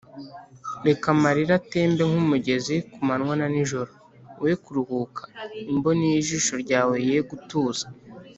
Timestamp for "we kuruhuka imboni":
4.41-6.03